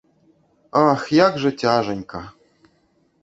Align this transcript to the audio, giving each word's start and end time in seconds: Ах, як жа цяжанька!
Ах, 0.85 1.03
як 1.27 1.37
жа 1.43 1.51
цяжанька! 1.65 2.21